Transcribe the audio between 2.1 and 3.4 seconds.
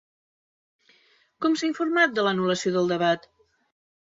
de l'anul·lació del debat?